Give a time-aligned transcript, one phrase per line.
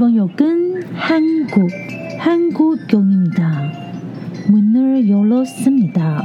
[0.00, 1.68] 이번 역은 한국,
[2.18, 3.72] 한국역입니다.
[4.48, 6.24] 문을 열었습니다.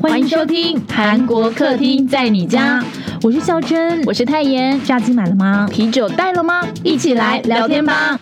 [0.00, 2.82] 欢迎收听韩国客厅在你家，
[3.22, 4.80] 我是孝珍，我是泰妍。
[4.82, 5.68] 炸鸡买了吗？
[5.70, 6.66] 啤酒带了吗？
[6.82, 8.18] 一起来聊天吧。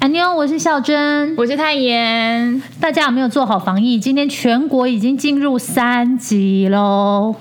[0.00, 2.60] 安妞，我是孝珍，我是泰妍。
[2.80, 4.00] 大家有没有做好防疫？
[4.00, 7.36] 今天全国已经进入三级喽。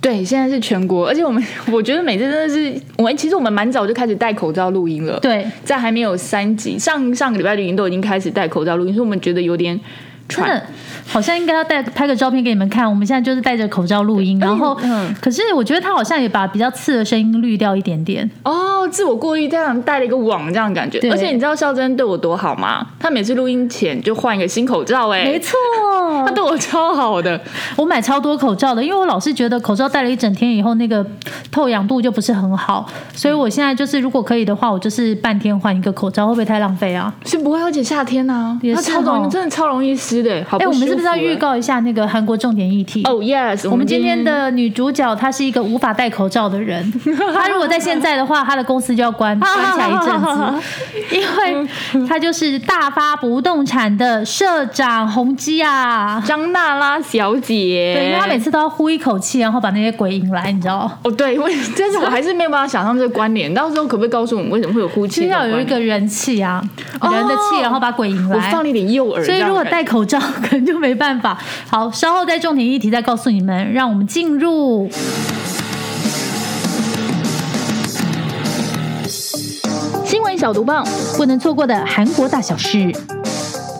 [0.00, 5.18] 对，现在是全国，而且我们 我觉得每次真的是，我们其实我们蛮早就开始戴口罩录音了。
[5.20, 9.78] 对，在还没有三级，上上个礼拜录音都已经开始戴口罩录音，所以我们觉得有点
[10.28, 10.62] 真的
[11.06, 12.88] 好像应该要带拍个照片给你们看。
[12.88, 18.28] 我们现在就是戴着口罩录音，然后，嗯可是我觉得他好像也把比较刺的声音滤掉一点点。
[18.44, 20.98] 哦，自我过滤这样戴了一个网这样的感觉。
[21.00, 22.86] 对而且你知道孝珍对我多好吗？
[22.98, 25.56] 他每次录音前就换一个新口罩、哎，没错，
[26.26, 27.40] 他对我超好的。
[27.76, 31.04] 我买超多口罩的，因为我老是觉得口罩戴了一整天以后，那个
[31.50, 37.12] 透氧度就不是很好，所以我现在就是如果可以的话，我就是半天换一个口罩，会不会太浪费啊？
[37.24, 40.44] 是不会，而且夏天呢、也是它超容易，哦真的超容易湿的。
[40.46, 41.38] 好哎、不我们是不是要预？
[41.38, 43.02] 告一下那个韩国重点议题？
[43.04, 46.92] 哦、yes，我们今天的女主角她是一个无法戴口罩的人，
[47.32, 51.68] 她如果在现在的话，她的公司就要关关起来一阵子， 因为
[52.08, 56.20] 她就是大发不动产的社长洪基啊。
[56.26, 60.90] 张娜拉小姐，对，因为她每次都要呼一口气，然后把那些鬼引来，你知道。
[61.04, 63.52] 哦对，我但是我还是没有办法想象这个关联。
[63.54, 65.20] 到时候可不可以告诉我们为什么会有呼气？
[65.20, 66.60] 其实要有一个，人气啊，
[67.00, 68.36] 人的气，然后把鬼引来。
[68.36, 71.38] 我放了一点诱饵，所以如果戴口罩， 可能就没办法。
[71.68, 74.90] 好，稍后再重点议题再告诉你们，让我们进入
[80.04, 80.84] 新闻小毒棒，
[81.16, 82.90] 不能错过的韩国大小事。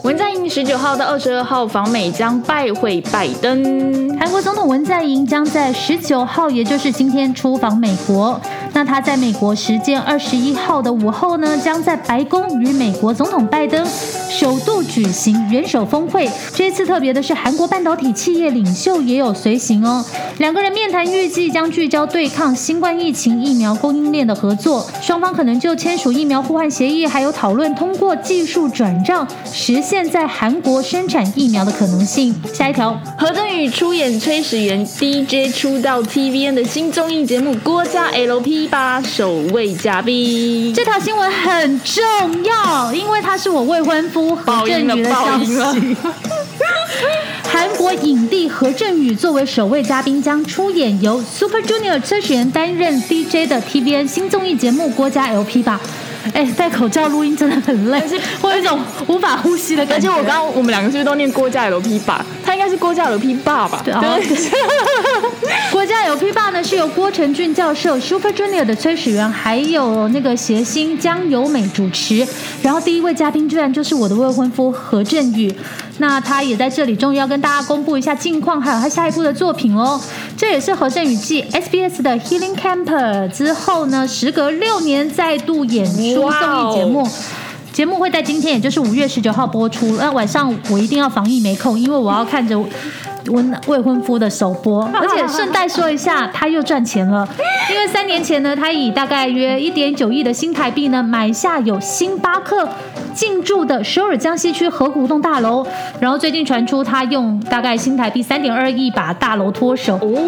[0.05, 4.17] 文在寅十九号到二十二号访美将拜会拜登。
[4.19, 8.41] 韩国总统文在寅将在十九号，也就是今天出访美国。
[8.73, 13.85] 那他在美国时间二十一号的午后呢，将在白宫与美国总统拜登
[14.31, 16.31] 首度举行元首峰会。
[16.55, 20.05] 这次特别的是，韩国半导体企业领袖也有随行哦。
[20.39, 32.35] 两个人面谈预计将聚焦对抗新冠疫情疫苗供应链的合作，双方可能就签署疫苗互换协议，还有讨论通过技术转让实现在韩国生产疫苗的可能性。
[32.53, 32.99] 下一条。
[33.19, 40.73] 何振宇出演炊事员 DJ 出道 TVN 的新综艺节目《郭家 LP 吧》首位嘉宾。
[40.75, 42.03] 这条新闻很重
[42.45, 45.57] 要，因为他是我未婚夫何振宇的消息。
[47.51, 55.81] 韩国影帝何振宇作为首位嘉宾，将出演由 Super Junior 车始源担任 DJ 的 TVN 新综艺节目《郭家 LP 吧》。
[56.35, 58.03] 哎，戴口罩录音真的很累，
[58.43, 60.09] 我有一种无法呼吸的感觉。
[60.09, 62.25] 且我刚刚我们两个是不是都念郭家 LP 爸？
[62.49, 63.83] 他应该是郭家有 P 爸吧？
[63.85, 64.19] 对哦
[65.71, 72.27] 国家有 P 霸呢，是由郭成俊教授、Super Junior 的崔始源，还有那个谐星江由美主持。
[72.63, 75.55] 然后第一位嘉宾居然就是我的未婚夫何振宇，
[75.99, 80.01] 那他也在这里终于要跟大家公布一下近况，还有他下一部的作品哦。
[80.35, 87.07] 这也是何振宇继 SBS 的 Healing Camper 之后呢，时隔六年再度演出综艺节目。
[87.73, 89.97] 节目会在今天，也就是五月十九号播出。
[89.97, 92.67] 那晚上我一定要防疫没空，因为我要看着我
[93.67, 94.83] 未婚夫的首播。
[94.93, 97.29] 而且顺带说一下，他又赚钱了，
[97.71, 102.69] 因为三年前呢，他以大概约一点九亿的新台币呢，买下有星巴克
[103.15, 105.65] 进驻的首尔江西区河谷洞大楼。
[106.01, 109.95] 然后最近传出他用大概新台币三点二亿把大楼脱手。
[109.97, 110.19] 哦，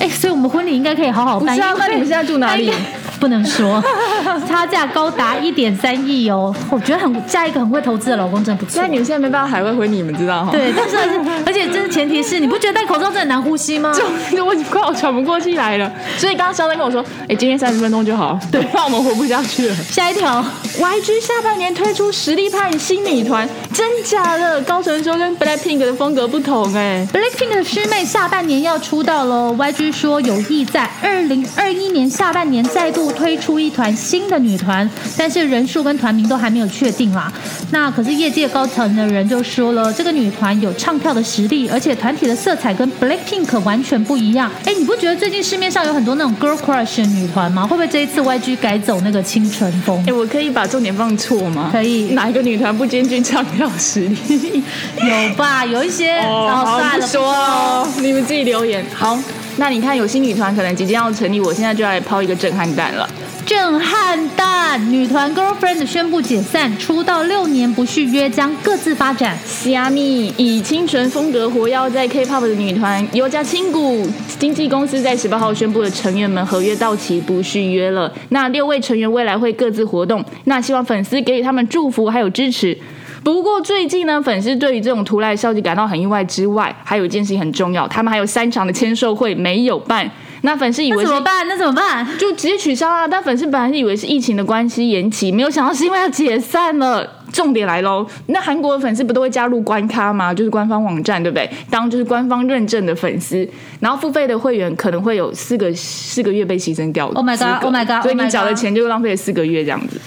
[0.00, 1.54] 哎，所以我们婚礼应该可以好好办。
[1.54, 2.72] 不是啊那你们现在住哪里
[3.18, 3.82] 不能说，
[4.48, 6.54] 差价高达一点三亿哦。
[6.70, 8.88] 我觉得很嫁一个很会投资的老公真的不错那。
[8.88, 10.50] 你们现在没办法海外婚礼，你们知道哈？
[10.52, 10.96] 对，但是
[11.44, 13.92] 而且这是前提是你不觉得戴口罩真的很难呼吸吗？
[14.30, 15.90] 就我快要喘不过气来了。
[16.16, 19.74] 所以刚刚肖丹跟我说，哎、今天三十分钟就好，对，不然我们活不下去了。
[19.74, 20.44] 下一条
[20.78, 24.60] ，YG 下半年推出实力派新女团，真假的？
[24.62, 37.32] 高成说跟 BLACKPINK 的风格不同哎、Blackpink 的师妹下半年要出道喽，YG 说有意在二零二一年下半年再度推出一团新的女团，但是人数跟团名都还没有确定啦。
[37.70, 44.50] 那可是业界高层的人就说了，这个女团有唱跳的实力，而且团体的色彩跟 Blackpink 完全不一样。
[44.64, 47.62] 哎，你不觉得最近市面上有很多那种 girl crush 的女团吗？
[47.62, 50.12] 会不会这一次 YG 改走那个清纯风哎、？
[50.12, 51.68] 我可以把重点放错吗？
[51.72, 54.62] 可以哪一个女团不兼具唱跳实力？
[54.96, 55.64] 有吧？
[55.64, 58.84] 有一些哦，好，算了，不说哦，你们自己留言。
[58.94, 59.18] 好，
[59.58, 63.08] 那你看有新女团可能即将要成立，我现在就来抛一个震撼弹了。
[63.44, 64.92] 震撼弹！
[64.92, 69.38] 女团 Girlfriend 宣布解散，出道六年不续约，将各自发展。
[69.46, 74.06] 虾米以清纯风格活跃在 K-pop 的女团优家亲谷
[74.38, 78.12] 经纪公司在十八号宣布了成员们合约到期不续约了。
[78.28, 82.76] 那六位成员未来会各自活动，那希望粉丝给予他们祝福还有支持。
[83.22, 90.10] 不过最近呢，粉丝对于这种突来消息感到很意外之外，还有一件事情很重要，他们还有三场的签售会没有办。
[90.42, 91.46] 那粉丝以为怎么办？
[91.48, 92.06] 那怎么办？
[92.16, 93.08] 就直接取消啊！
[93.08, 97.17] 但粉丝本来是以为是疫情的关系延期，没有想到是因为要解散了。
[97.32, 100.32] 重点来喽，那韩国的粉丝不都会加入官咖吗？
[100.32, 101.48] 就是官方网站，对不对？
[101.70, 103.48] 当就是官方认证的粉丝，
[103.80, 107.06] 然后付费的会员可能会有四个四个月被牺牲掉。
[107.08, 107.64] Oh my god!
[107.64, 108.02] Oh my god!
[108.02, 110.00] 所以 Oh 你缴的钱就浪费了四个月这样子。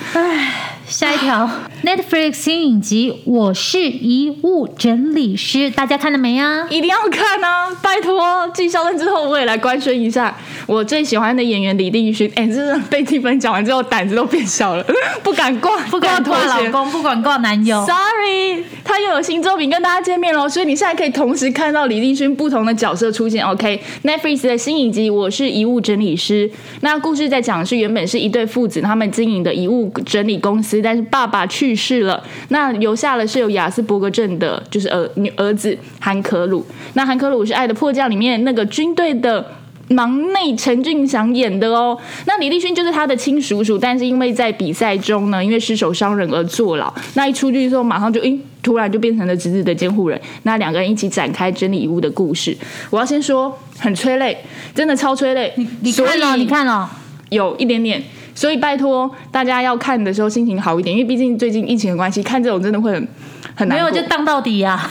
[0.88, 1.50] 下一条
[1.86, 6.68] ，Netflix 新影集《我是遗物整理师》，大家看了没啊？
[6.70, 7.70] 一定要看啊！
[7.82, 8.22] 拜托，
[8.54, 10.36] 继《肖战》之后，我也来官宣一下
[10.66, 12.30] 我最喜欢的演员李帝勋。
[12.36, 14.86] 哎，真的被蒂芬讲完之后，胆子都变小了，
[15.24, 17.86] 不敢挂，不敢挂老公，不敢广告男友。
[17.86, 23.46] Sorry，他又有新作品跟大家见面喽，所以你现在可以同时看到李立勋不同的角色出现。
[23.46, 26.50] OK，Netflix、的新影集《我是遗物整理师》，
[26.80, 36.66] 那故事在讲的是原本是一对父子他们经营的遗物整理公司，但是爸爸去世了，那留下了是有雅斯伯格症的，就是儿女儿子韩可鲁。
[36.94, 39.46] 那韩可鲁是《爱的迫降》里面那个军队的。
[39.92, 46.94] 忙内陈俊祥演的哦，那李立勋就是他的亲叔叔，但是因为在比赛中呢，因为失手伤人而坐牢。
[47.14, 50.20] 那一出去之后，马上就诶，突然就变成了侄子的监护人。
[50.44, 52.56] 那两个人一起展开整理遗物的故事。
[52.90, 54.38] 我要先说，很催泪，
[54.74, 55.54] 真的超催泪。
[55.56, 56.38] 所你看了？
[56.38, 56.90] 以你看了？
[57.30, 58.02] 有一点点，
[58.36, 63.08] 所以拜托大家要看的时候心情好一点，因为毕竟最近疫情的关系，看这种真的会很
[63.56, 63.78] 很难。
[63.78, 64.90] 没有就当到底呀、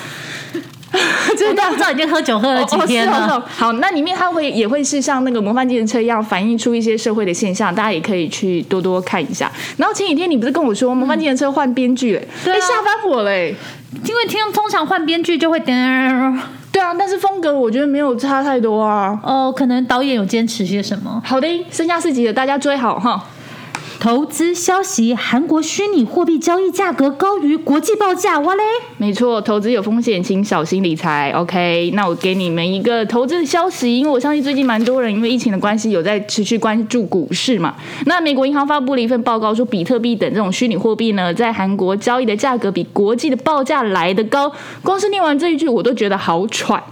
[1.38, 3.42] 真的我都不知道已经喝酒喝了几天了。
[3.48, 9.50] 好，那里面它会也会是像那个模范计程车一样，反映出一些社会的现象，大家也可以去多多看一下。
[9.76, 12.28] 然后前几天你不是跟我说模范计程车换编剧嘞？
[12.44, 13.54] 对啊哎吓翻我嘞！
[14.04, 16.40] 因为听通常换编剧就会噔，
[16.72, 19.18] 对啊，但是风格我觉得没有差太多啊。
[19.22, 21.20] 哦，可能导演有坚持些什么。
[21.24, 23.22] 好的，剩下四集了，大家追好哈。
[24.00, 28.62] 投资消息：韩国虚拟货币交易价格高于国际报价，哇嘞！
[28.96, 31.30] 没错，投资有风险，请小心理财。
[31.32, 37.74] OK，那我给你们一个投资的消息，因为我相信最近蛮多人因为疫情的关系有在持续关注股市嘛。
[38.06, 44.50] 那美国银行发布了一份报告，说比特币等这种虚拟货币呢，在韩国交易的价格比国际的报价来得高。
[44.82, 46.82] 光是念完这一句，我都觉得好喘。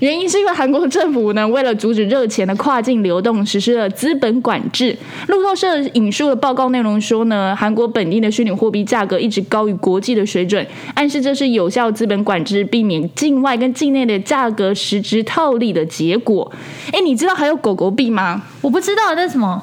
[0.00, 4.96] 原因是因为韩国政府呢，为了阻止热钱的跨境流动，实施了资本管制。
[5.26, 10.64] 路透社引述的报告内容说呢，韩国本地的虚拟货币价格一直高于国际的水准，
[10.94, 16.52] 暗示这是有效资本管制，避免境外跟境内的价格实质套利的结果。
[16.92, 18.42] 哎，你知道还有狗狗币吗？
[18.60, 19.60] 我不知道那是什么，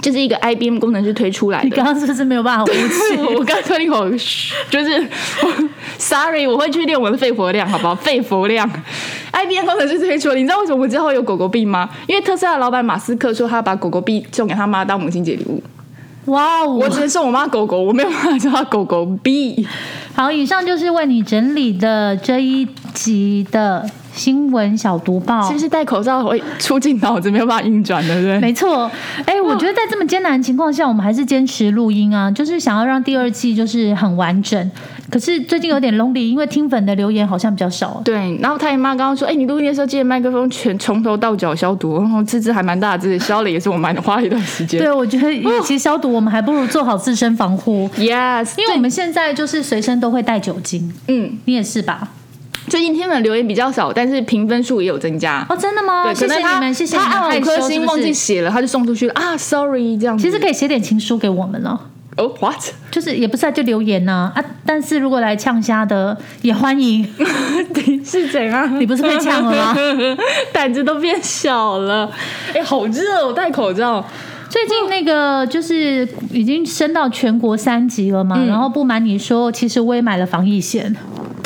[0.00, 1.64] 就是一个 IBM 工程师推出来的。
[1.64, 3.20] 你刚刚是不是没有办法呼气？
[3.36, 5.06] 我刚吞一口，嘘就是
[5.98, 7.94] ，sorry，我会去练我的肺活量，好不好？
[7.94, 8.68] 肺活量
[9.32, 11.88] ，IBM 工程师推出了，你知道为什么我之后有狗狗币吗？
[12.06, 15.62] 因为特斯拉的老板马斯克说他把狗狗币送给他妈当母亲节礼物，
[16.26, 16.68] 哇哦！
[16.68, 19.66] 我只能送我妈狗狗，我没有办法叫他狗狗币。
[20.14, 25.58] 好，以上就是为你整理的这一集的新闻小读报是不。
[25.58, 28.38] 是戴口罩会出进脑子没有办法运转，对不对？
[28.40, 28.90] 没错，
[29.24, 34.70] 哎、我觉得在这么艰难的情况下，我们还是坚持录音啊，就是想要让第二季就是很完整。
[35.10, 38.00] 可是最近有点 lonely，因为听粉的留言好像比较少。
[38.04, 44.78] 对，然后他姨妈刚刚说：“哎、你录音的时候记得麦克风全从头到脚消毒。”然后吱吱还蛮大只，消了也是我蛮花了一段时间。
[44.78, 47.88] 对，我觉得与其消毒，我们还不如做好自身防护。
[47.96, 52.08] ，yes，因为我们现在就是随身都会带酒精，嗯，你也是吧？
[52.68, 55.44] 最近天粉留言比较少，但是评分数也有增加。
[55.48, 56.04] 哦，真的吗？
[56.04, 57.10] 对，谢可能他谢你们，谢谢你们。
[57.10, 60.22] 他按五颗星忘记写了，他就送出去了啊，sorry 这样子。
[60.22, 61.80] 其实可以写点情书给我们了。
[62.16, 62.58] 哦，what？
[62.90, 67.08] 就是也不是啊，就留言呐啊但是如果来呛虾的也欢迎，
[68.04, 68.80] 是怎样？
[68.80, 69.76] 你不是被呛了吗？
[70.52, 72.10] 胆子都变小了。
[72.52, 74.04] 哎、好热，我戴口罩。
[74.48, 80.96] 最近那个就是已经升到全国三级了嘛，嗯然后不瞒你说，其实我也买了防疫险，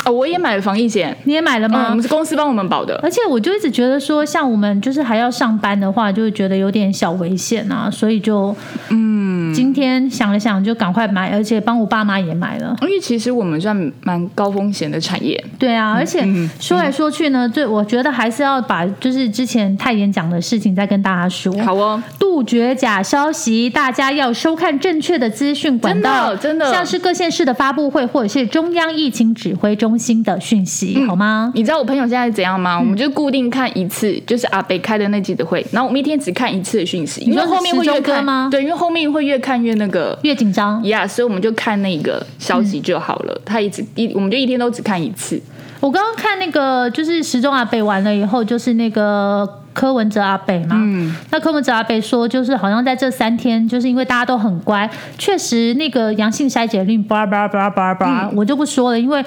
[0.05, 1.95] 哦，我也买了防疫险，你也买了嗯，我吗？
[1.95, 2.99] 们是公司帮我们保的。
[3.01, 8.55] 而且我就一直觉得说，像我们就是还要上班的话，就会觉得有点小危险啊，所以就
[8.89, 12.75] 嗯，今天想了想，就赶快买，而且帮我爸妈也买了。
[12.81, 16.25] 因为其实我们算蛮高风险的产业，对啊，而且
[16.59, 21.53] 说来说去呢，对我觉得还是要把就是之前泰妍讲的事情再跟大家说。
[21.63, 22.01] 好哦，
[22.33, 31.51] 杜杜绝假消息，大家要收看正确的资讯管道，真的真的像是各县市的发布会或者是中央疫情指挥中心的讯息，好吗？
[31.53, 32.79] 你知道我朋友现在是怎样吗？
[32.79, 40.17] 我们就固定看一次，就是阿北开的那记者会，然后我们一天只看一次的讯息，因为说后面会越看吗对，因为后面会越看越那个。
[40.23, 43.41] 越紧张，呀所以我们就看那个消息就好了。
[43.45, 45.39] 他一直一，我们就一天都只看一次。
[45.79, 50.75] 我刚刚看那个就是时钟阿北完了以后，就是那个柯文哲阿北嘛。
[50.79, 59.23] 嗯，那柯文哲阿北说，就是好像在这三天，就是因为大家都很乖，确实那个阳性筛检率叭叭叭叭叭，我就不说了，因为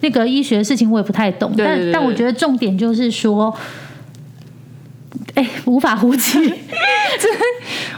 [0.00, 1.52] 那个医学的事情我也不太懂。
[1.56, 3.54] 对对对但但我觉得重点就是说。
[5.36, 6.38] 哎，无法呼吸。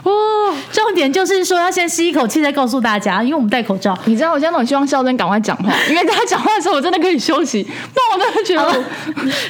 [0.02, 3.97] 哦，重点就是说，要先吸一口气，再告诉大家，因为我们戴口罩。
[4.07, 8.85] 你知道我现在很希望孝珍赶快讲话， 因为他讲话的时候我真的可以休息，那我真的觉得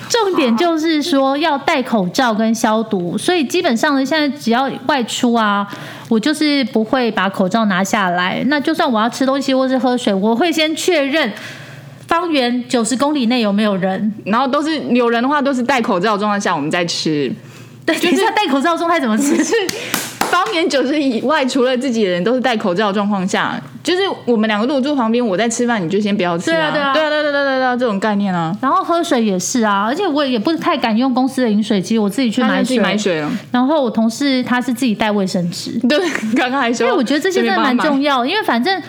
[0.09, 5.67] 重点就是说要戴口罩跟消毒，所以基本上呢，现在只要外出啊，
[6.09, 8.43] 我就是不会把口罩拿下来。
[8.47, 11.33] 那就算我要吃东西或是喝水，我会先确认
[12.07, 14.13] 方圆九十公里内有没有人。
[14.25, 17.33] 然后都是有人的话都是戴口罩的状况下我们再吃，
[17.89, 19.43] 对，等一下戴口罩状态怎么吃？
[19.43, 19.55] 是
[20.19, 32.79] 方圆九十以外，除了自己的人都是戴口罩的状况下，就是我们两个如果坐旁边，我在吃饭，你就先不要吃对啊对啊对啊，对对对对对啊，这种概念啊，然后喝水也是啊，而且我也不太敢用公司的饮水机，我自己去买水。
[32.79, 33.31] 买水了。
[33.51, 35.99] 然后我同事他是自己带卫生纸，对，
[36.37, 38.19] 刚刚还说，因为我觉得这些真的蛮重要。
[38.19, 38.83] 要，因为反正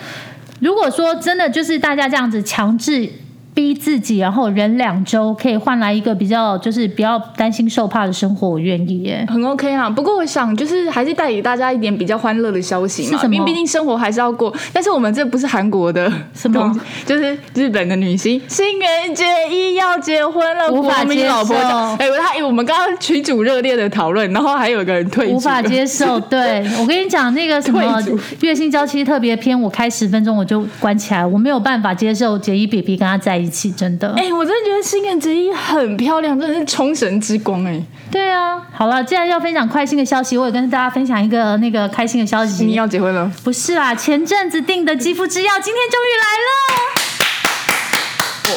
[0.60, 3.08] 如果说真的就是大家这样子强制
[3.54, 9.26] 逼自己，然后忍两周可以换来一个比较就是比较担心受怕的生活，我愿意耶。
[9.28, 14.54] 很 OK 啦，不过我想就是还是带给大家一点比较欢乐的消息嘛，是什么因为毕竟生活还是要过。
[14.72, 21.96] 但是我们这不是韩国的什么，就是日本的女星新垣结衣要结婚了，无法接受讲。
[21.96, 28.00] 哎、他哎我们刚刚群主热烈的讨论，然后还有一个人退组无法接受，对 我跟你讲，那个什么
[28.40, 34.12] 月薪娇妻特别篇，我开十分钟我就关起来，我没有办法接受结衣 BB 跟他在一起，真的。
[34.14, 42.64] 哎、我真的觉得新垣结衣很漂亮，真的是冲神之光哎、对啊，好了，既然要分享快心的消息，我也跟大家分享一个那个开心的消息。
[42.64, 43.30] 你要结婚了？
[43.42, 46.69] 不是啦，前阵子订的肌肤之钥今天终于来了。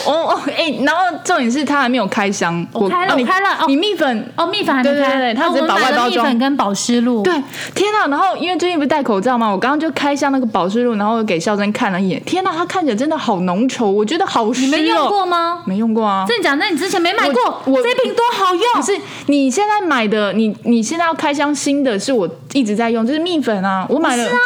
[0.06, 7.22] 哦哦哎、然后重点是它还没有开箱，我开了哦你我开了哦你蜜粉哦，蜜粉还没对对开，对它只是哦我买了保外包装蜜粉跟保湿露。
[7.24, 7.34] 对，
[7.74, 8.08] 天哪！
[8.08, 12.24] 然后因为最近不是戴口罩嘛，我刚刚就开箱那个保湿露，然后给孝珍看了一眼。
[12.24, 14.66] 天哪，它看起来真的好浓稠，我觉得好湿哦。
[14.66, 15.64] 你没用过吗？
[15.66, 16.26] 没用过啊。
[16.28, 16.58] 真的假的？
[16.58, 17.62] 那你之前没买过？
[17.66, 18.82] 我我这瓶多好用可！
[18.82, 24.38] 是你现在买的，你你现在要开箱新的，是我一直在用，就是蜜粉啊，我买了，是啊，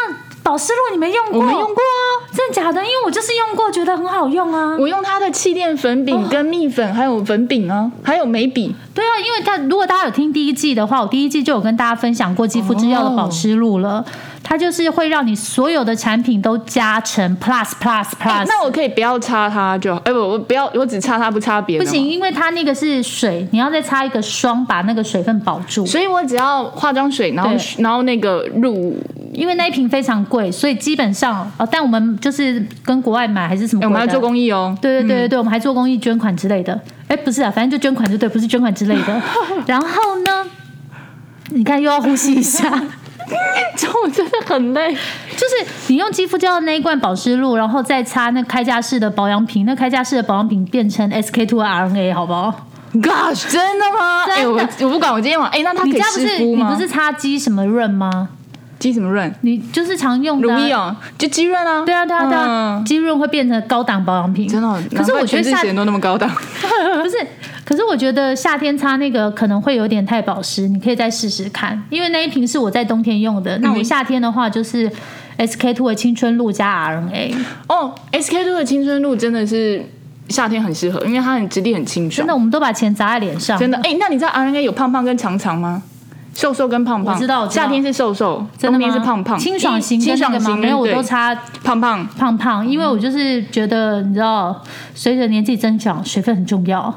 [0.43, 1.39] 保湿露你没用过？
[1.39, 2.26] 我没用过啊。
[2.37, 2.79] 真的假的？
[2.81, 4.77] 因为我就是用过，觉得很好用啊。
[4.77, 8.75] 我用它的气垫粉饼跟蜜粉，还有粉饼啊，还有眉笔。
[8.93, 14.05] 对啊，因为它如果大家有听第一季的话，我第一季就有跟大家分享过肌肤之钥的保湿露了。
[14.43, 18.45] 它就是会让你所有的产品都加成 plus plus plus。
[18.47, 21.83] 那我可以不要擦它就好，哎、不，我不要，我只擦它不擦别的。
[21.83, 22.07] 不行，。
[22.07, 25.85] 因为它那个是水，你要再擦一个霜，把那个水分保住。
[25.85, 28.95] 所以我只要化妆水，然后然后那个入
[29.33, 34.77] 因为那一瓶非常贵，所以基本上哦，但我们就是跟国外买还是什么我们要做公益哦。
[34.81, 36.79] 对对对对对，我们还做公益捐款之类的。
[37.07, 39.21] 哎，不是啊，反正就捐款就对，不是捐款之类的。
[39.67, 39.87] 然后
[40.25, 40.45] 呢，
[41.51, 42.69] 你看又要呼吸一下，
[43.75, 44.93] 这我真的很累。
[44.93, 54.23] 就是你用肌肤胶的那一罐保湿露，然后再擦那开架式的保养品，那开架式的保养品变成 SK two RNA，好不好？Gosh，真的吗？
[54.29, 56.67] 哎、我我不管，我今天晚哎、那它可以你家不是湿敷吗？
[56.69, 58.29] 你不是擦肌什么润吗？
[58.79, 59.33] 鸡什么润？
[59.41, 61.83] 你就是常用的啊、乳液哦，就肌润啊。
[61.85, 64.81] 对啊对啊对啊，嗯肌润会变成高档保养品，真的哦。
[64.95, 66.29] 可是我觉得夏全智贤都那么高档，
[67.03, 67.17] 不是，
[67.65, 73.57] 可是我觉得夏天擦那个可能会有点太保湿，你可以再试试看，因为那一瓶是我在冬天用的。
[73.59, 74.89] 那我夏天的话就是
[75.37, 77.35] SK two 的青春露加 RNA，
[77.67, 79.83] 哦，SK two 的青春露真的是
[80.29, 82.17] 夏天很适合，因为它很质地很清爽。
[82.17, 85.81] 真的，我们都把钱砸在脸上，真的，哎、那你知道 RNA 有胖胖跟长长吗？
[86.37, 88.85] 瘦瘦跟胖胖，我知道夏天是瘦瘦，真的吗？
[88.85, 90.55] 冬天是胖胖，清爽型清爽型？
[90.59, 92.05] 没有，我都擦胖胖。
[92.15, 94.61] 胖胖，因为我就是觉得你知道，
[94.93, 96.93] 随着年纪增长，水分很重要。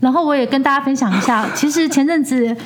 [0.00, 2.56] 然后我也跟大家分享一下， 其实前阵子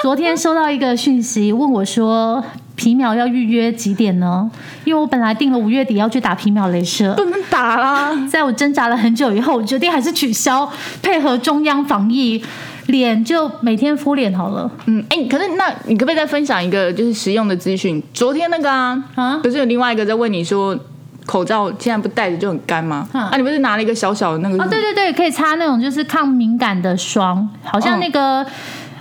[0.00, 2.44] 昨天收到一个讯息，问我说
[2.76, 4.48] 皮秒要预约几点呢？
[4.84, 8.14] 因为我本来定了五月底要去打皮秒镭射，不能打啦！
[8.30, 10.70] 在我挣扎了很久以后，我决定还是取消，
[11.02, 12.40] 配合中央防疫，
[12.88, 14.70] 脸就每天敷脸好了。
[14.86, 18.02] 嗯，哎、可是那你可不可以再分享一个就是实用的资讯？
[18.12, 20.78] 昨天那个啊，啊不是有另外一个在问你说，
[21.26, 23.06] 口罩现在不戴着就很干吗？
[23.12, 24.62] 嗯啊，你不是拿了一个小小的那个？
[24.62, 28.44] 哦，对对对，可以擦那种就是抗敏感的霜，好像那个。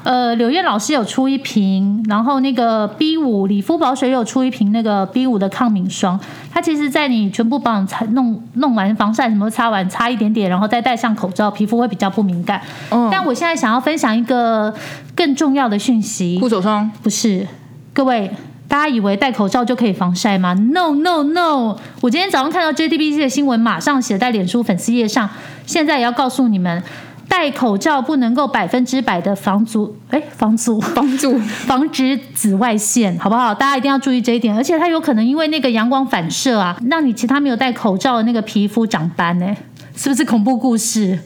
[0.07, 6.17] 呃，柳燕老师有出一瓶，然后那个 B 五理肤宝水有出一瓶那个 B 五的抗敏霜，
[6.49, 12.61] 它其实在你全部保养擦弄弄完防晒什么都擦完，擦一点点，然后再戴上口罩，皮肤会比较不敏感。
[12.89, 14.73] 嗯但我现在想要分享一个
[15.13, 17.45] 更重要的讯息，护手霜，不是，
[17.91, 18.31] 各位，
[18.69, 21.75] 大家以为戴口罩就可以防晒吗？No No No！
[21.99, 25.29] 我今天早上看到 JTBC 的新闻，马上写在脸书粉丝页上。
[25.65, 26.81] 现在也要告诉你们，
[27.29, 30.79] 戴口罩不能够百分之百的防阻，哎，防阻。
[30.79, 33.53] 防阻 防止紫外线，好不好？
[33.53, 34.55] 大家一定要注意这一点。
[34.55, 39.55] 而且它有可能因为那个阳光反射啊，让你其他没有戴口罩的那个皮肤长斑呢、
[39.95, 41.19] 是不是恐怖故事？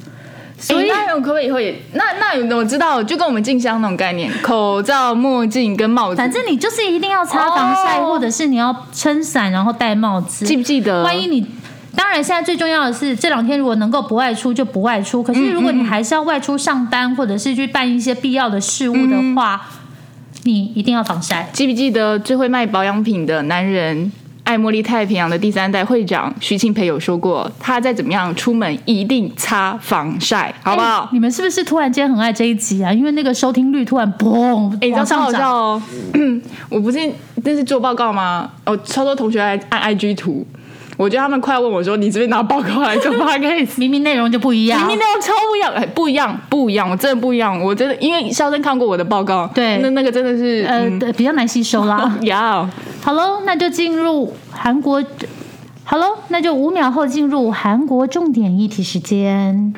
[0.58, 10.46] 所以可不可以以后也那那有我知道，就跟我们静香那种概念，口罩、墨镜跟帽子，反正你就是一定要擦防晒，哦或者是你要撑伞，然后戴帽子。
[10.46, 11.02] 记不记得？
[11.02, 11.44] 万一你，
[11.96, 15.22] 当然现在最重要的是这两天如果能够不外出就不外出。
[15.22, 19.62] 可是如果你还是要外出上班，或者是去办一些必要的事务的话，
[20.44, 21.50] 你一定要防晒。
[21.54, 24.12] 记不记得最会卖保养品的男人？
[24.44, 31.10] 爱茉莉太平洋的第三代会长徐庆培有说过，他再怎么样出门一定擦防晒，好不好哎？
[31.14, 32.92] 你们是不是突然间很爱这一集啊？
[32.92, 35.54] 因为那个收听率突然嘣，哎、你知道超好笑。
[35.56, 35.82] 哦！
[36.70, 37.00] 我 不是
[37.44, 38.50] 那是做报告吗？
[38.66, 40.46] 哦，超多同学来按 IG 图，
[40.98, 52.18] 我觉得他们快要问我说：“你这边拿报告来做 podcast？” 明明内容就不一样，明明内容超不一样，哎，不一样，不一样，我真的不一样，我真的因为肖申看过我的报告，对那那个真的是呃、嗯比较难吸收啦。
[52.24, 52.70] 呀，
[53.02, 55.04] 好喽，那就进入韩国。
[55.84, 59.74] 好喽，那就五秒后进入韩国重点议题时间。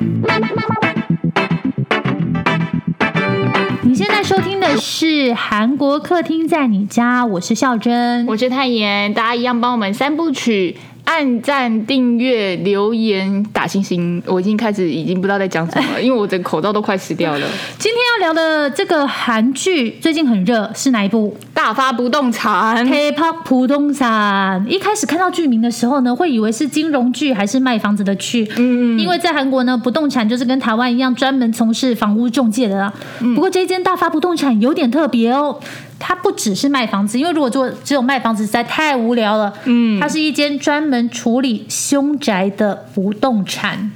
[3.82, 8.25] 你现在收听的是韩国客厅在你家，我是孝珍。
[8.27, 10.77] 我是泰妍，大家一样帮我们三部曲。
[11.05, 17.48] 按赞、订阅、留言、打星星，我已经开始已经不知道在讲什么了， 因为我的口罩都快湿掉了。
[17.77, 21.36] 今天要聊的这个韩剧最近很热，是哪一部？
[21.53, 24.65] 大发不动产，K-pop 普通产。
[24.67, 28.50] 一开始看到剧名的时候呢，会以为是金融剧还是卖房子的剧。
[28.57, 32.91] 嗯，因为在韩国呢，不动产就是跟台湾一样，专门从事房屋中介的啦。
[33.36, 35.60] 不过这间大发不动产有点特别哦。
[36.05, 39.53] 它不只是卖房子，因为如果做只有卖房子实在太无聊了。
[39.63, 43.89] 嗯，它是一间专门处理凶宅的不动产。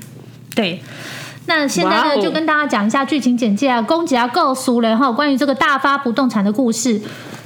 [0.56, 0.82] 对，
[1.48, 7.02] 那现在呢，哦就跟大家讲一下剧情简介啊，公姐要告诉了哈，关于这个大发不动产的故事。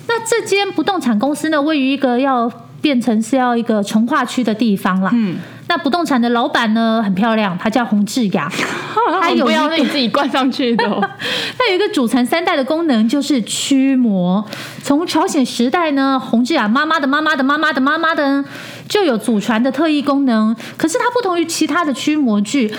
[0.08, 2.48] 那这间不动产公司呢，位于一个要
[2.82, 5.10] 变成是要一个从化区的地方啦。
[5.14, 5.38] 嗯，
[5.72, 8.52] 那不动产的老板呢很漂亮，她叫洪志雅，
[9.22, 11.00] 她有不一个要是你自己灌上去的、哦。
[11.58, 14.46] 它有一个祖传三代的功能，就是驱魔。
[14.84, 18.44] 从朝鲜时代呢，洪志雅妈妈的妈妈的妈妈的妈妈的
[18.90, 20.54] 就有祖传的特异功能。
[20.76, 22.70] 可是它不同于其他的驱魔剧，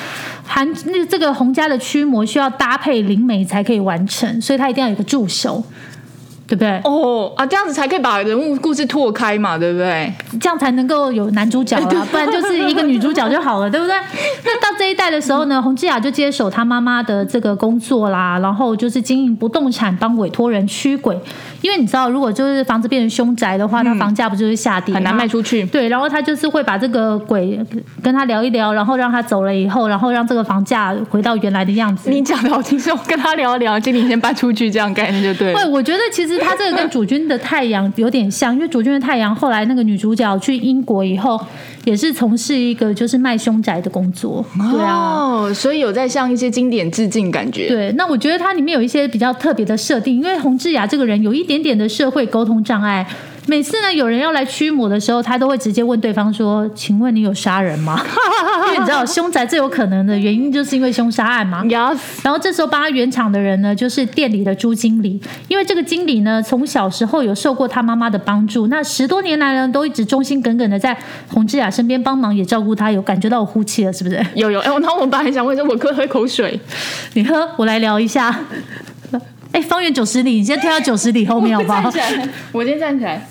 [0.46, 5.64] 韩那这个洪家的驱魔需要搭配灵媒才可以完成，所以它一定要有个助手，
[6.52, 6.78] 对不对？
[6.84, 10.12] 哦啊，这样子才可以把人物故事拓开嘛，对不对？
[10.38, 13.96] 这样才能够有男主角啊， 不然就是一个女主角就好了，对不对？
[14.44, 21.18] 那到这一代的时候呢，洪志雅就接手她妈妈的这个工作啦，然后就是经营不动产，帮委托人驱鬼。
[21.62, 25.26] 因为你知道，如果就是房子变成凶宅的话，那房价不就是下跌、嗯很难卖。
[25.32, 25.64] 出去。
[25.66, 27.58] 对，然后他就是会把这个鬼
[28.02, 32.10] 跟他聊一聊，然后让他走了以后，然后让这个房价回到原来的样子。
[32.10, 35.60] 你讲的好轻松，跟他聊一聊，经理先搬出去，这样概念就对了。
[35.60, 41.40] 对，我觉得其实他这个跟主君的太阳有点像，因为主君的太阳后来那个女主角去英国以后，
[41.84, 44.44] 也是从事一个就是卖凶宅的工作。
[44.72, 44.94] 对啊。
[44.94, 47.68] 哦，所以有在向一些经典致敬，感觉。
[47.68, 53.06] 对，那我觉得它里面有一些比较特别的设定，因为洪志雅这个人有一点点的社会沟通障碍。
[53.46, 58.00] 每次呢，有人要来驱魔的时候，他都会直接问对方说：“请问你有杀人吗？”
[58.68, 61.64] 因为你知道凶宅最有可能的原因，就是因为凶杀案嘛。
[61.64, 70.96] Yes，然后这时候帮他圆场的人呢，就是店里的朱经理，因为这个经理呢，从小时候有受过他妈妈的帮助，那十多年来呢，都一直忠心耿耿的在
[71.28, 74.24] 洪志雅身边帮忙，也照顾他，有感觉到我呼气了，是不是？
[74.34, 74.60] 有有。
[74.60, 76.58] 哎，然后我本来想问说，我可不可以喝口水？
[77.14, 78.38] 你喝，我来聊一下。
[79.52, 81.92] 哎，方圆九十里，你先跳到九十里后面好不好？
[82.52, 83.26] 我先站起来。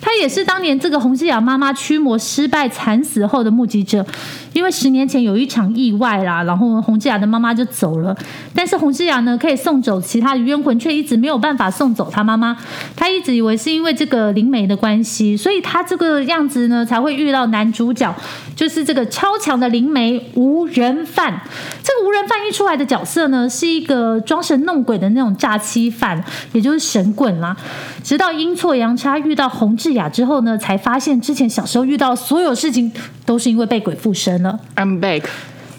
[0.00, 4.04] 他也是当年这个洪志雅妈妈驱魔失败惨死后的目击者，
[4.52, 8.16] 因为十年前有一场意外啦，然后洪志雅的妈妈就走了，
[8.54, 12.56] 但是洪志雅呢可以送走其他的冤魂，却一直没有办法送走他妈妈。
[12.96, 18.14] 他一直以为是因为这个灵媒的关系，所以他这个样子呢才会遇到男主角，
[18.54, 21.40] 就是这个超强的灵媒无人犯。
[21.82, 27.56] 这个无人犯一出来的角色呢，是一个装神弄鬼的那种诈欺犯，也就是神棍啦。
[28.02, 32.92] 直到阴错阳差遇到洪志志雅之后呢，才发现之前小时候遇到所有事情
[33.24, 34.60] 都是因为被鬼附身了。
[34.76, 35.24] I'm back。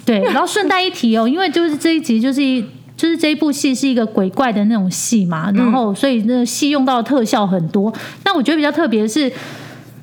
[0.03, 2.65] 对，然后顺带一提哦，因为就是这一集就是一
[2.97, 7.93] 就是这一部戏是一个鬼怪的那种戏嘛，然后所以那戏用到的特效很多。
[8.25, 9.31] 那我觉得比较特别的是。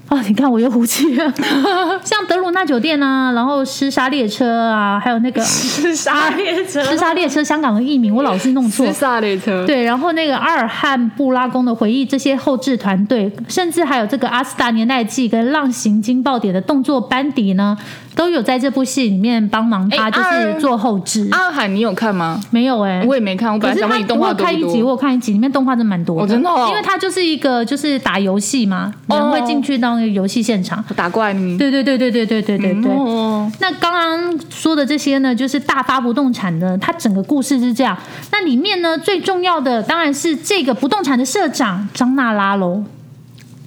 [0.09, 1.33] 啊，你看我又呼气了，
[2.05, 8.87] 像德鲁纳酒店啊，然后尸杀列车啊，还有那个厮杀列车，尸杀列车香港的译名我老是弄错。
[8.87, 17.77] 厮，杀列车，对，然后那个阿尔汉布拉宫的回忆这些后置团队，甚至还有这个阿斯达年代记跟浪行惊爆点的动作班底呢，
[18.17, 21.29] 都有在这部戏里面帮忙他，哎就是做后置。
[21.31, 22.41] 阿海你有看吗？
[22.51, 24.91] 没有哎、我也没看，我本来想问你动我画多不有看一集，我。
[24.91, 30.83] 有看一集，里面动画真蛮多的，哦真的哦因为他就是一个就是打游戏嘛，哦人会进去到那个游戏现场。
[30.97, 32.91] 打怪你，对对对对对对对对对。
[32.91, 37.95] 哦，那刚刚说的这些呢，就是大发不动产的，它整个故事是这样。
[38.33, 42.83] 那里面呢，最重要的当然是这个不动产的社长张娜拉喽。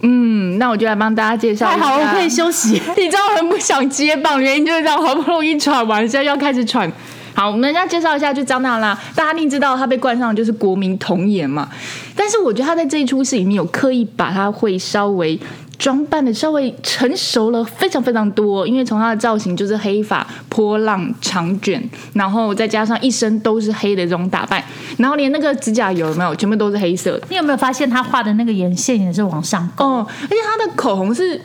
[0.01, 1.67] 嗯，那我就来帮大家介绍。
[1.67, 2.81] 太好了，我可以休息。
[2.95, 6.91] 你知道我很不想接棒，原因就是这样，好不容易喘完，现在要开始喘。
[7.35, 11.69] 好，我们要介绍一下，就张娜拉，大家一定知道她被冠上就是国民童颜嘛。
[12.15, 15.39] 但是我觉得她在这一出戏里面有刻意把她会稍微
[15.79, 21.81] 装扮的稍微成熟了非常非常多，因为从她的造型就是黑发、波浪、长卷，
[22.13, 24.61] 然后再加上一身都是黑的这种打扮，
[24.97, 27.21] 然后连那个指甲油有没有，全部都是黑色的。
[27.29, 29.85] 你有没有发现他画的那个眼线也是往上勾？
[29.85, 31.41] 哦，而且她的口红是，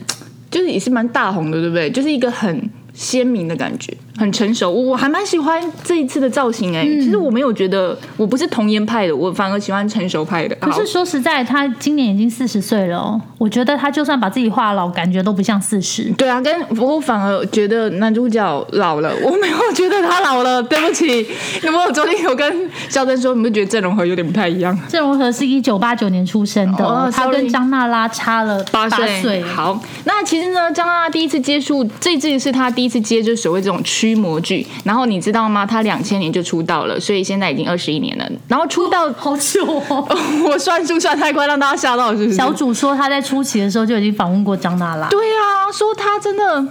[0.51, 1.88] 就是也是蛮大红的，对不对？
[1.88, 4.70] 就是一个很鲜明的感觉，很成熟。
[4.70, 10.57] 我我还蛮喜欢这一次的造型哎、其实我没有觉得我不是童颜派的，我反而喜欢成熟派的。
[10.57, 13.20] 可是说实在，他今年已经四十岁了哦。
[13.38, 16.05] 我觉得他就算把自己画老，感觉都不像四十。
[16.12, 21.27] 对啊，跟我反而觉得男主角老了，我没有觉得他老了，对不起。
[21.62, 24.79] 有没有昨天有跟肖珍说，你们觉得郑容和有点不太一样？
[24.88, 29.22] 郑容和是一九八九年出生的哦，哦他跟张娜拉差了八岁。
[29.22, 29.42] 岁。
[29.42, 35.64] 好，那其实呢，张娜拉第一次接触这季是他第一次接就是所谓这种驱魔剧，然后你知道吗？
[35.64, 38.30] 他两千年就出道了，所以现在已经二十一年了。
[38.46, 40.06] 然后出道，好久哦。
[40.46, 42.36] 我算数算太快，让大家吓到了，是不是？
[42.36, 45.08] 小主说他在初期的时候就已经访问过张娜拉。
[45.08, 46.66] 对啊，说他真的。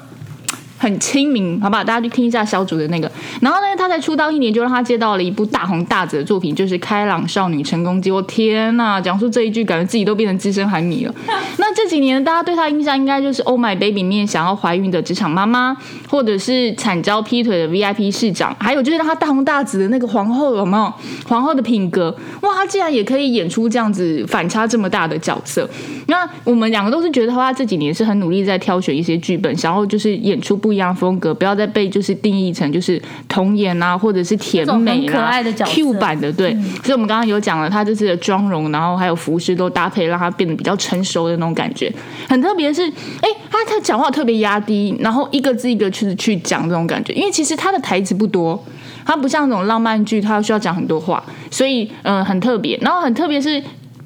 [0.83, 1.81] 很亲民，好不好？
[1.81, 3.09] 大家去听一下小主的那个。
[3.39, 8.11] 然后呢，他才出道一年，就让他接到了一部大红大紫的作品，就是《开朗少女成功记》。
[8.13, 11.15] 我天呐，讲述这一句，感觉自己都变成资深韩迷了。
[11.55, 15.77] 那这几年大家对她印象应该就是《Oh My Baby》面想要怀孕的职场妈妈，
[16.09, 20.93] 或者是惨遭劈腿的 VIP 市长，还有就是让她大红大紫的那个皇后，有没有？
[21.25, 25.69] 皇后的品格，哇，她竟然也可以演出这样子反差这么大的角色。
[26.07, 36.53] 那我们两个都是觉得她这几年是很努力在挑选一些剧本，想要就是演出不一样的风格，不要再被就是定义成就是童颜啊，或者是甜美那种很可啦、爱的角色 Q 版的，对。
[36.83, 41.93] 所以我们刚刚有讲了，她这次的妆容，然后还有服饰都搭配，让她变得比较成熟的那种感觉。
[42.27, 42.81] 很特别的是，
[43.21, 48.61] 哎，她她讲话特别压低，然后一个字一个去去讲这种感觉，因为其实她的台词不多。
[49.05, 52.77] 她不像那种浪漫剧，她需要讲很多话，所以嗯、呃很特别。
[52.81, 53.61] 然后很特别是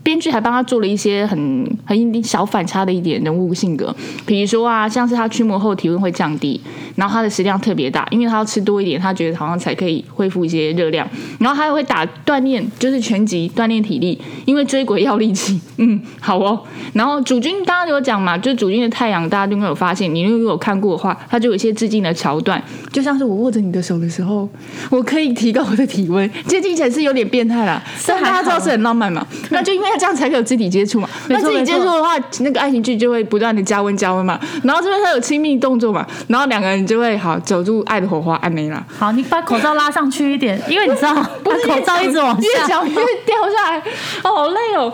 [0.08, 3.94] 编剧还帮他做了一些很很小反差的一点人物性格，
[4.26, 6.62] 比如说啊，像是他驱魔后体温会降低，
[6.98, 11.08] 然后他的食量特别大，因为他要吃多一点，他觉得好像才可以恢复一些热量。
[11.40, 15.62] 然后他还会打锻炼，就是拳击锻炼体力，因为追鬼要力气。
[15.78, 16.60] 嗯，好哦。
[16.94, 22.60] 然后主君刚刚有讲嘛，就是主君的太阳，大家应该有发现，你如果有看过的话，它就有一些致敬的桥段，
[22.92, 24.50] 就像是我握着你的手的时候，
[24.90, 29.26] 我可以提高我的体温，这听起来是有点变态啦，但大家知道是很浪漫嘛。
[29.52, 31.08] 那就因为这样才可以有肢体接触嘛。
[31.30, 34.40] 那肢体接触的话，那个爱情剧就会不断的加温加温嘛。
[34.64, 38.84] 然后这边它有亲密动作嘛，然后两个人就会好走入爱的火花，爱没了。
[38.98, 43.78] 好，你把口罩拉上去一点，因为你知道， 把是口罩一直往下，越讲越掉下来，
[44.24, 44.94] 哦，好累哦。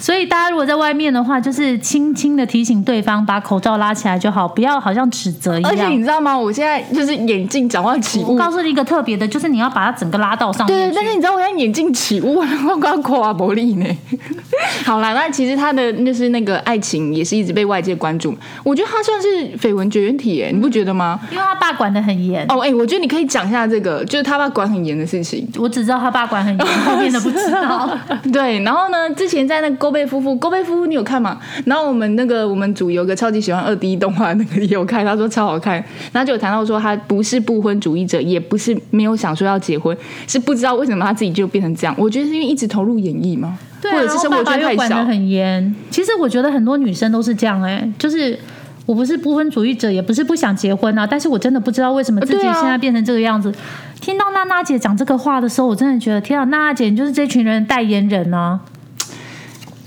[0.00, 5.98] 所以大家如果在外面的话，就是轻轻的提醒对方把口罩拉起来就好，不要好像指责一样而且你。
[5.98, 6.38] 知道吗？
[6.38, 8.32] 我现在就是眼镜讲话起雾。
[8.32, 13.86] 我告诉你一个特别的，就是你要把它整个拉到上面对，但是你知道我现在眼镜起雾，然后刚夸伯利呢。
[14.86, 18.34] 好啦，那其实他的就是那个爱情也是一直被外界关注。
[18.64, 21.20] 我觉得他算是绯闻绝缘体，哎，你不觉得吗？
[21.30, 25.46] 因为他爸管得很严，哦，哎、我觉得你可以讲一下这个，就是他爸管很严的事情。
[25.58, 27.90] 我只知道他爸管很严，后面的不知道。
[28.32, 31.38] 对，然后呢，之前在那个勾贝夫妇，勾贝夫妇你有看吗？
[31.64, 39.96] 然后我们那个我们组有个超级喜欢二 D 动画那个也有看，他说超好看，然后就有谈到说他不是不婚主义者，也不是没有想说要结婚，
[40.26, 41.94] 是不知道为什么他自己就变成这样。
[41.96, 44.70] 我觉得是因为一直投入演艺嘛，对啊，或者是生活太小。
[44.70, 45.74] 又管得很严。
[45.90, 48.38] 其实我觉得很多女生都是这样、哎，就是。
[48.84, 53.52] 我不是不婚主义者，也不是不想结婚啊，但是我真的不知道为什么自己现在变成这个样子。
[54.00, 58.58] 听到娜娜姐讲这个话的时候，我真的觉得天啊，娜娜姐你就是这群人的代言人啊！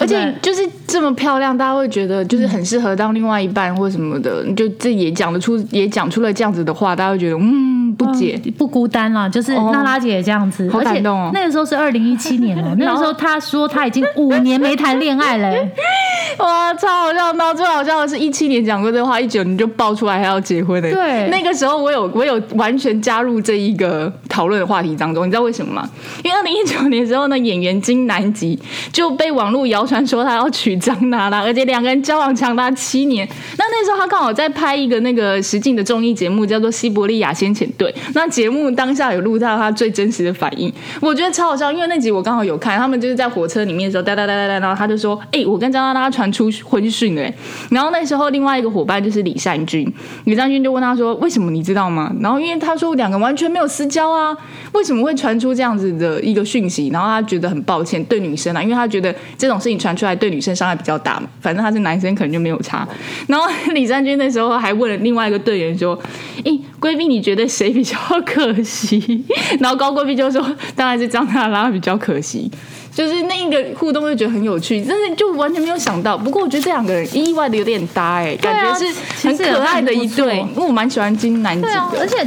[0.02, 8.40] 而且就是这么漂亮，大家会觉得就是很适合当另外一半或什么的，你就自己也讲得出，也讲出了这样子的话，大家会觉得嗯，嗯，不解。
[8.58, 15.72] 不孤单啦，就是哦娜拉姐也这样子，好而且感动哦那个时候是二零一七年哦， 那个时候她说她已经五年没谈恋爱嘞，
[16.40, 17.32] 哇，超好笑！
[17.34, 20.92] 到最好笑的是，一七年讲过这话，一九年就爆出来还要结婚的。
[20.92, 25.90] 对那个时候我有我有完全加入这一个讨论的话题当中，你知道为什么吗？
[26.24, 28.58] 因为二零一九年的时候呢，演员金南吉
[28.92, 33.28] 就被网络谣传说他要娶张娜拉，而且两个人交往长达七年。
[33.58, 37.94] 那那时候他刚好在拍一个那个实境的综艺节目，叫做《西伯利亚先遣队》。
[38.14, 47.34] 那节目当下有录到他最真实的反应，我觉得超好笑，因为那集我刚好有看，他们就是在火车里面的时候，哒哒哒哒哒，然后他就说：“哎、我跟张娜拉传出婚讯。”哎，
[47.70, 49.86] 然后那时候另外一个伙伴就是李善均，
[50.24, 54.36] 李善均就问他说：“为什么你知道吗？”然后因为他说两个完全没有私交啊，
[54.72, 56.88] 为什么会传出这样子的一个讯息？
[56.88, 62.88] 然后他觉得很抱歉，对女生啊，因为他觉得这种事情传出来对女生伤害比较大嘛，反正他是男生可能就没有差。
[63.28, 66.00] 然后李善均那时候还问了另外一个队员说
[66.46, 69.26] ：“诶，贵宾你觉得谁比较可惜？”
[69.60, 70.42] 然后高贵宾就说
[70.76, 72.50] ：“当然是张娜拉比较可惜。”
[72.94, 76.18] 就是那一个互动就觉得很有趣，真的就完全没有想到。
[76.18, 82.00] 不过我觉得这两个人意外的有点搭哎、对啊感觉是很可爱的一对，因为我蛮喜欢金南吉对啊，的。
[82.02, 82.18] 而且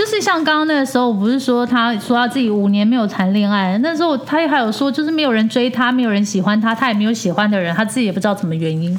[0.00, 8.98] 就是像刚刚那个时候，我不是说他说他自己五年没有谈恋爱，那时候他还有说就是没有人追他，没有人喜欢他，他也没有喜欢的人，他自己也不知道什么原因。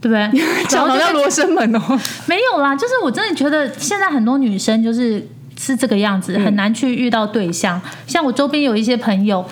[0.00, 0.42] 对不对？
[0.68, 1.80] 讲到像罗生门哦，
[2.26, 5.24] 没有啦，就是我真的觉得现在很多女生就是
[5.58, 7.80] 是这个样子，很难去遇到对象。
[8.04, 9.44] 像我周边有一些朋友，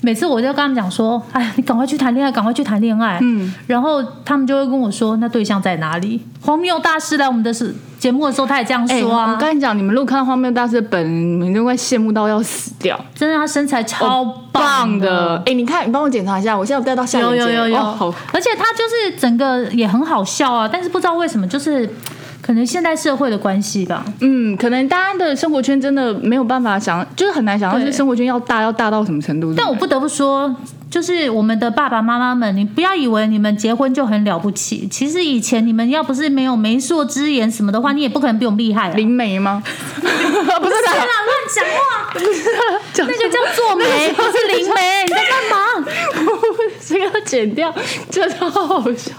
[0.00, 9.32] 每次我就跟他们讲说：“哎，你赶快去谈恋爱，赶快去谈恋爱。”嗯，然后他们就会跟我说：“那对象在哪里？”荒谬大师来我们的是节目的时候，他也这样哎、说啊。
[9.32, 15.42] 我跟你讲，你们如果看到荒谬大师的本人，你们就会羡慕到要死掉，真的，他身材超棒的的。。
[15.46, 21.88] 哎、你看，你帮我检查一下，我现在有带到下有眼睑有有有，而且他就是整个也很好笑啊，但是不知道为什么，就是
[22.48, 24.02] 可能现代社会的关系吧。
[24.20, 29.52] 嗯，可能大家的生活圈真的没有办法想，就是很难想到，对就是生活圈要大要大到什么程度。
[29.54, 30.56] 但我不得不说，
[30.90, 34.88] 就是我们的爸爸妈妈们，你不要以为你们结婚就很了不起。
[34.88, 38.94] 其实以前你们要不是没有媒妁之言什么的话，你也不可能比我们厉害、啊。
[38.94, 39.62] 灵媒吗？
[40.00, 41.78] 不是天的，啊，乱讲话！
[42.96, 45.04] 那个叫做媒， 不是灵媒。
[45.06, 45.56] 你在干嘛？
[46.86, 47.72] 这个要剪掉，
[48.10, 49.12] 这超好笑。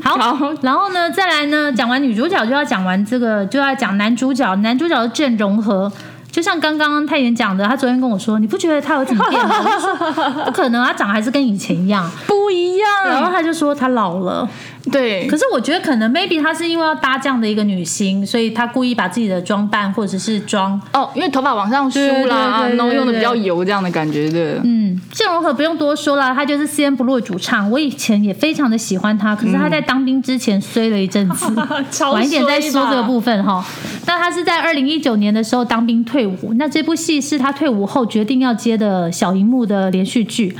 [0.00, 4.54] 好，好 然后呢，再来呢，讲完女主角就要讲完这个，就要讲男主角。
[4.56, 5.90] 男主角的郑容和，
[6.32, 9.54] 就像刚刚太原讲的，他昨天跟我说，你不觉得他有怎么变吗？
[9.62, 12.10] 我说不可能，他长得还是跟以前一样。
[12.26, 14.48] 不一样，然后他就说他老了，
[14.90, 24.60] 对，可是我觉得可能 maybe 她是因为要搭这样的一个女星，所以她故意把自己的装扮或者是妆，哦，因为头发往上梳啦，然后用的比较油这样的感觉的。
[24.64, 31.46] 嗯，郑容和不用多说了，她就是 CN Blue 的主唱，我以前也非常的喜欢她，可是她在当兵之前衰了一阵子，
[31.90, 33.64] 超晚一点再说这个部分哈。
[34.06, 40.56] 那她是在二零一九年的时候当兵退伍，那这部戏是她退伍后决定要接的小荧幕的连续剧。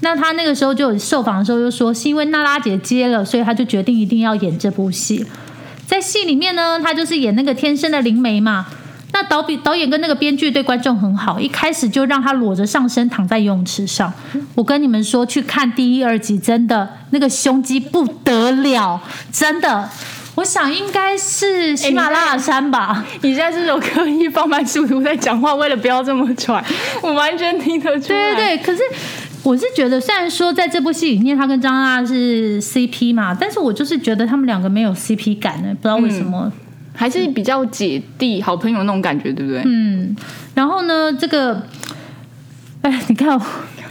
[0.00, 5.26] 那她那个时候就有受访的时候就说，是因为娜拉姐接了，所以她就决定一定要演这部戏。
[5.86, 8.66] 在戏里面呢，他就是演那个天生的灵媒嘛。
[9.12, 14.12] 那导比导演跟那个编剧对观众很好，一开始就让他裸着上身躺在游泳池上。
[14.54, 19.00] 我跟你们说，去看第一、二集，真的那个胸肌不得了，
[19.32, 19.88] 真的。
[20.34, 23.02] 我想应该是喜马拉雅山吧。
[23.22, 26.62] 你现在是有刻意放慢速度在讲话，为了不要这么喘，
[27.00, 28.34] 我完全听得出来。
[28.34, 28.82] 对对对，可是
[29.46, 36.52] 我是觉得，虽然说在这部戏里面，他跟张娜拉是 CP 嘛，但是我就是觉得他们两个没有 CP 感呢，不知道为什么。
[36.92, 39.62] 还是比较姐弟、好朋友那种感觉，对不对？
[39.64, 40.16] 嗯，
[40.54, 41.62] 然后呢，这个，
[42.82, 43.46] 哎，你看我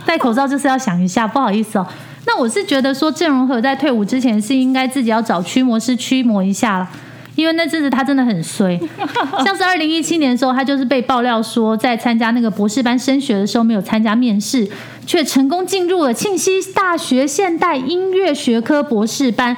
[0.05, 1.87] 戴口罩就是要想一下，不好意思哦。
[2.27, 6.89] 那我是觉得说，郑容和在退伍之前是应该自己要找驱魔师驱魔一下了。
[7.35, 8.79] 因为那阵子他真的很衰，
[9.43, 14.65] 像是二零一七年的时候，他就是被爆料说，在参加那个博士班升学的时候没有参加面试，
[15.05, 19.55] 却成功进入了庆熙大学现代音乐学科博士班。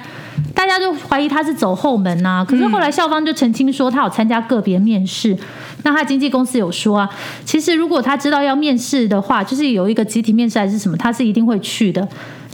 [0.54, 5.36] 大家就怀疑他是走后门呐、可是后来校方就澄清说他有参加个别面试。
[5.84, 7.10] 那他经纪公司有说啊，
[7.46, 12.08] 其实如果他知道要面试的话，就是有一个集体面试还是什么，他是一定会去的。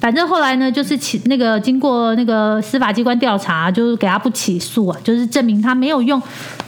[0.04, 6.22] 反正后来呢，就是起那个经过那个司法机关调查，就是给他不起诉啊，就是证明他没有用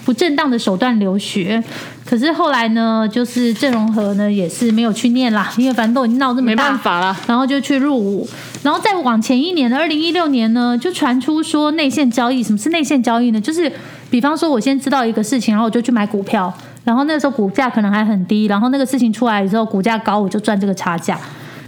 [0.05, 1.61] 不正当的手段留学。
[2.05, 7.13] 可是后来呢，就是郑容和呢也是没有去念啦，因为反正都已经闹这么大没，办法啦。
[7.27, 8.25] 然后就去入伍，
[8.63, 12.41] 然后再往前一年的二零一六年呢，就传出说内线交易。
[12.41, 13.41] 什么是内线交易呢？
[13.41, 13.69] 就是
[14.09, 16.53] 比方说，我先知道一个事情，然后我就去买股票，
[16.85, 21.19] 然后那时候股价可能还很低，然后那个事情出来之后，股价高，我就赚这个差价。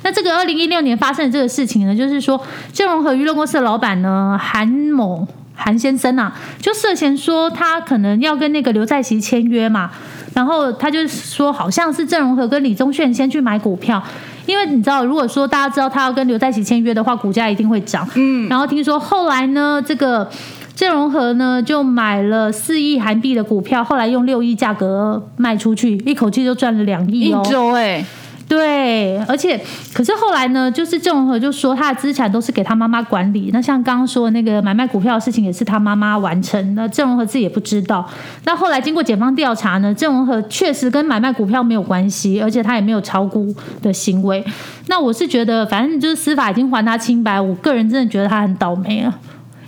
[0.07, 2.41] 那这个二零一六年发生的这个事情呢，就是说，
[2.71, 5.27] 郑荣和娱乐公司的老板呢，韩某。
[5.59, 9.89] 韩先生啊，就涉嫌说他可能要跟那个刘在熙签约嘛，
[10.35, 14.01] 然后他就说好像是郑容和跟李宗炫先去买股票，
[14.45, 18.07] 因为你知道，如果说大家知道他要跟刘在熙签约的话，股价一定会涨。
[18.13, 20.29] 嗯，然后听说后来呢，这个
[20.75, 27.41] 郑容和呢就买了四亿韩币的股票，后来用六亿价格卖出去，一口气就赚了两亿一哦。
[27.49, 28.05] 周哎，
[28.47, 29.59] 对，而且
[29.93, 33.49] 可是后来呢，就是郑容和就说他的资产都是给他妈妈管理。
[33.51, 36.73] 那像刚刚说的那个买卖股票的事情，也是他妈妈完成。
[36.73, 38.09] 那郑容和自己也不知道。
[38.45, 44.41] 那后来经过检方调查呢，郑容和确实跟买卖股票没有关系，而且他也没有炒股的行为。
[44.87, 47.41] 那我是觉得，反正就是司法已经还他清白。
[47.41, 49.13] 我个人真的觉得他很倒霉啊，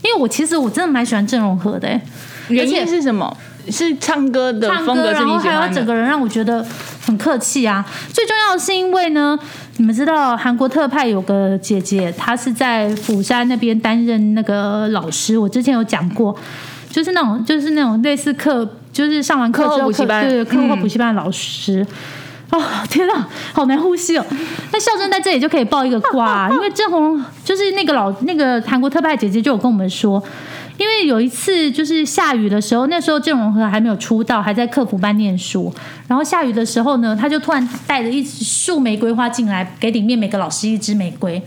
[0.02, 2.02] 因为我其实我真的蛮喜欢郑容和的、欸。
[2.48, 3.36] 原因是什么？
[3.72, 5.74] 是唱歌的风格是然后还有？
[5.74, 6.66] 整个人让我觉得
[7.06, 7.86] 很客气啊。
[8.14, 9.38] 最重要的是因为呢，
[9.78, 16.36] 你们知道韩国特派有个姐姐，她是在釜山那边担任那个老师，我之前有讲过，
[16.90, 21.86] 就是那种就是那种类似课，就是上完课之后补习班对课后嗯补习班的老师。
[22.52, 24.26] 哦天啊，好难呼吸哦！
[24.74, 30.20] 那孝珍在这里就可以报一个卦、啊 因为郑红就是那个老那个韩国特派姐姐就有跟我们说，
[30.80, 35.72] 因为有一次就是下雨的时候，那时候郑容和还没有出道，还在客服班念书。
[36.08, 41.42] 然后下雨的时候呢，他就突然带着一束玫瑰花进来，给里面每个老师一支玫瑰，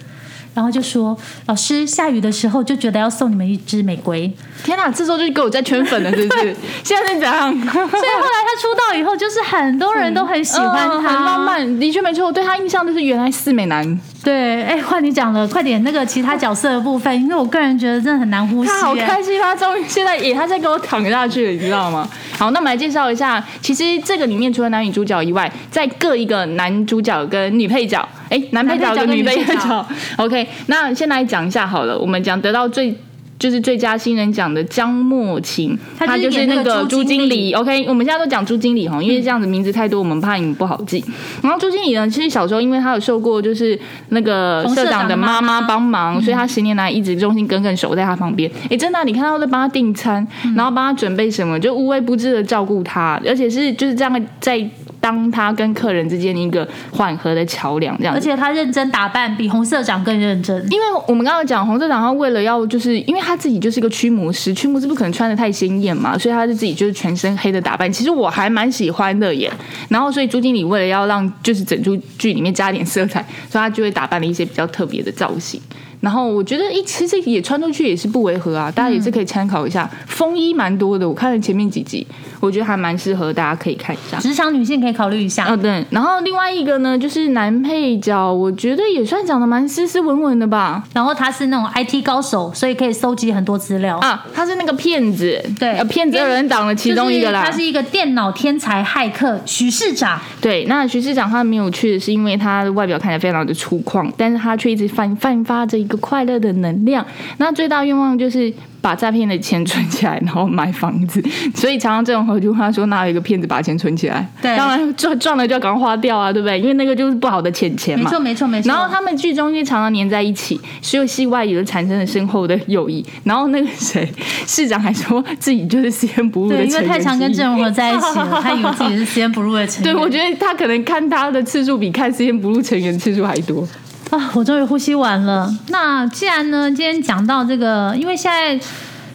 [0.54, 4.30] 然后就说：“老师，下雨的时候就觉得要送你们一支玫瑰。”
[4.64, 6.56] 天哪，这时候就给我在圈粉了，是不是？
[6.84, 7.50] 现在是怎样？
[7.50, 11.44] 所以后来他出道以后，就是很多人都很喜欢他，嗯很浪。
[11.44, 11.80] 漫。
[11.80, 18.70] 的确没错，我对他印象就是原来四美男，对，哎，换你讲了，快点那个其他角色的部分，因为我个人觉得真的很难呼吸。
[18.70, 22.08] 他好哎开心，他终于现在也他在给我躺下去了，你知道吗？
[22.38, 29.86] 好，那我们来介绍一下，其实这个里面除了男女主角以外，在各一个男主角跟女配角，哎，男配角跟女配男配角跟女配角。
[30.16, 32.94] OK，那先来讲一下好了，我们讲得到最。
[33.38, 37.52] 就是最佳新人奖的张默琴，他就是那个朱朱经理。
[37.54, 41.04] OK，我们现在都讲朱经理哈，因为这样子名字太多，我们怕你们不好记。
[41.42, 43.76] 然后朱经理呢，其实小时候因为他有受过就是
[44.10, 48.48] 那个社社长的妈妈帮忙，所以他十年来一直忠心耿耿守在他旁边。
[48.70, 54.64] 哎，真的啊、你看他在帮他订餐，然后帮他准备什么，就无微不至的照顾他，而且是就是这样在
[55.02, 58.14] 当他跟客人之间的一个缓和的桥梁，这样。
[58.14, 60.56] 而且他认真打扮，比红社长更认真。
[60.70, 67.92] 因为我们刚刚讲红社长，他为了要就是因为他自己就是一个驱魔师，驱魔师不可能穿的太鲜艳嘛，所以他就自己就是全身黑的打扮。
[67.92, 69.52] 其实我还蛮喜欢的耶。
[69.88, 75.60] 然后所以朱经理为了要让就是整出剧里面加点色彩，所以他就会打扮了一些比较特别的造型。
[76.00, 79.88] 然后我觉得，一，其实也穿出去也是不违和啊，大家也是可以参考一下。
[80.08, 82.04] 风衣蛮多的，我看了前面几集，
[82.42, 84.18] 我觉得还蛮适合大家可以看一下。
[84.18, 85.46] 职场女性可以考虑一下。
[85.46, 90.82] 哦，对，然后另外一个呢，就是男配角，我觉得也算长得蛮斯斯文文的吧。
[90.92, 93.96] 然后他是那种 IT 高手，所以可以搜集很多资料。
[93.98, 97.42] 啊，他是那个骗子，对呃骗子二人党的其中一个啦。
[97.44, 100.20] 就是他是一个电脑天才骇客许市长。
[100.40, 107.06] 对，那徐市长他没有去的是因为他的外表看起来非常的粗犷，但是他却一直散散发着一个快乐的能量。
[107.36, 111.22] 那最大愿望就是把诈骗的钱存起来，然后买房子。
[111.54, 114.28] 所以常常这种合就跟他说，哪有一个骗子把钱存起来？
[114.42, 116.60] 对当然赚赚了就要赶快花掉啊，对不对？
[116.60, 118.04] 因为那个就是不好的钱钱嘛。
[118.04, 118.68] 没错，没错，没错。
[118.68, 123.04] 然后他们剧中因为常常黏在一起，所以戏外也就产生了深厚的友谊。
[123.24, 124.06] 然后那个谁
[124.46, 129.94] 市长还说自己就是实验不入的对，因成员为太常跟郑容和在一起了，他以为自己是实验不入的成员。
[129.94, 133.66] 对，我觉得他可能看他的次数比看《实验不入》成员次数还多。
[134.12, 135.52] 啊， 我终于呼吸完了。
[135.68, 138.58] 那既然呢，今天讲到这个，因为现在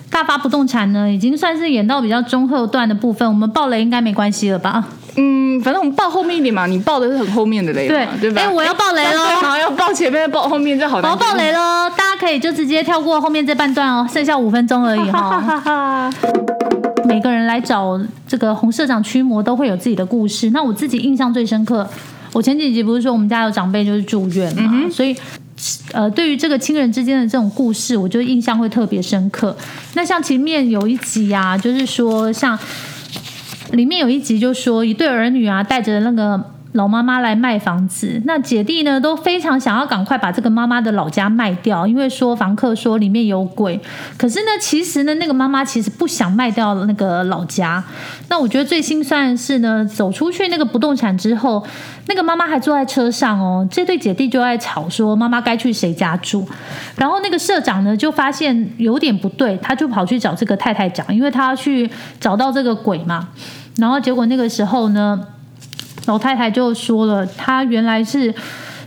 [0.10, 4.84] 大发不动产呢，已经算是演到比较中后段的部分，我们爆雷应该没关系了吧？
[5.20, 8.42] 嗯，反正我们报后面一点嘛，你报的是很后面的雷嘛，对吧？
[8.42, 9.24] 哎，我要爆雷喽！
[9.42, 11.12] 然后，要报前面，报后面，这好难。
[11.12, 11.90] 我要爆雷喽！
[11.96, 16.12] 大家可以就直接跳过后面这半段哦，剩下五分钟而已哈、
[17.06, 20.52] 每个人来找这个洪社长驱魔都会有自己的故事。
[20.52, 21.88] 那我自己印象最深刻，
[22.34, 25.16] 我前几集不是说我们家有长辈就是住院嘛，所以。
[25.92, 29.58] 呃，对于这个亲人之间的这种故事，我就印象会特别深刻。
[29.96, 32.58] 那像前面有一集啊，就是说像
[33.72, 36.40] 里面有一集就说一对儿女啊，带着那个
[36.78, 43.82] 老妈妈来卖房子，那姐弟呢都非常想要赶快把这个妈妈的老家卖掉，因为说房客说里面有鬼。
[44.16, 47.84] 可是呢，其实呢，那个妈妈其实不想卖掉那个老家。
[48.30, 51.66] 那我觉得最心酸的是呢，走出去那个不动产之后，
[52.06, 56.48] 那个妈妈还坐在车上哦，这对姐弟就在吵说妈妈该去谁家住。
[56.96, 63.30] 然后那个社长呢就发现有点不对，他就跑去找这个太太讲，因为他要去找到这个鬼嘛。
[63.78, 65.20] 然后结果那个时候呢，
[66.08, 68.34] 老太太就说了，她原来是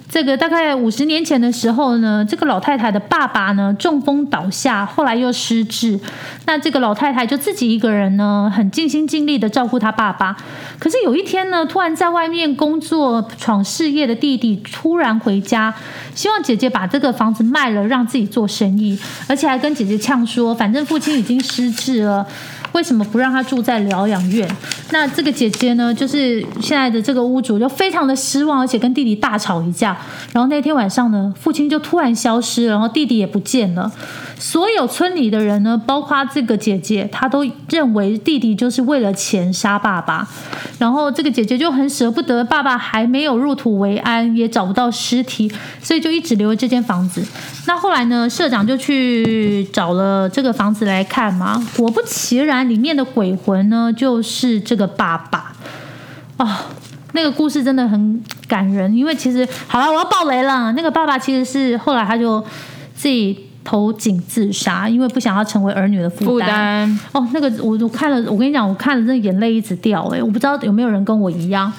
[0.08, 6.00] 这个大概五十年前的时候呢，这个老太太的爸爸呢中风倒下，后来又失智。
[6.46, 10.36] 那这个老太太就自己一个人呢，很尽心尽力的照顾她爸爸。
[10.80, 15.72] 可是有一天呢，突然在外面工作闯事业的弟弟突然回家，
[16.14, 18.98] 希望姐姐把这个房子卖了，让自己做生意，
[19.28, 22.26] 而且还跟姐姐呛说，反正父亲已经失智了。
[22.72, 24.48] 为什么不让他住在疗养院？
[24.92, 29.96] 那这个姐姐呢，就是现在的这个屋主，就非常的失望，而且跟弟弟大吵一架。
[30.32, 33.90] 然后那天晚上呢，父亲就突然消失，然后弟弟也不见了。
[34.40, 40.26] 所有村里的人呢，包括这个姐姐，她都认为弟弟就是为了钱杀爸爸。
[40.78, 47.22] 然后这个姐姐就很舍不得爸爸还没有入土为安，也找不到尸体，所以就一直留着这间房子。
[47.66, 55.52] 那后来呢，社长就去找了这个房子来看嘛，果不其然，里面的鬼魂呢就是这个爸爸。
[56.38, 56.48] 哦，
[57.12, 60.72] 那个故事真的很感人，因为其实好了，我要爆雷了。
[60.72, 62.42] 那个爸爸其实是后来他就
[62.94, 63.49] 自己。
[63.62, 66.98] 投井自杀，因为不想要成为儿女的负担。
[67.12, 70.02] 哦，那个我我看了，我跟你讲，我看了，那眼泪一直掉。
[70.08, 71.72] 哎，我不知道有没有人跟我一样。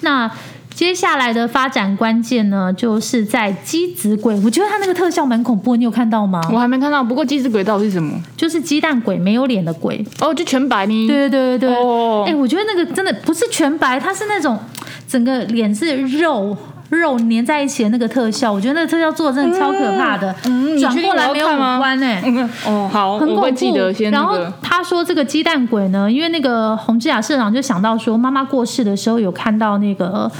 [0.00, 0.30] 那
[0.70, 4.32] 接下来的发展关键呢，就是在鸡子鬼。
[4.44, 6.40] 我觉得他那个特效蛮恐怖，你有看到吗？
[6.52, 7.02] 我还没看到。
[7.02, 8.12] 不过鸡子鬼到底是什么？
[8.36, 10.04] 就是鸡蛋鬼，没有脸的鬼。
[10.20, 11.08] 哦，就全白呢？
[11.08, 11.76] 对对对对对。
[11.76, 12.24] 哦。
[12.28, 14.56] 哎，我觉得那个真的不是全白，它是那种
[15.08, 16.56] 整个脸是肉。
[16.90, 20.34] 肉粘在一起的那个特效，我觉得那个特效做的真的超可怕的。
[20.46, 22.22] 嗯，转过来没有五官哎。
[22.66, 24.04] 哦，好，很恐怖。
[24.10, 30.30] 然后他说这个鸡蛋鬼呢，因为那个洪志雅社长就想到说，妈妈过世的时候有看到那个